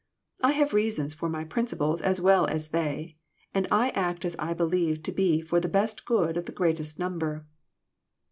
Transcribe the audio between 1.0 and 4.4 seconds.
for my principles as well as they, and I act as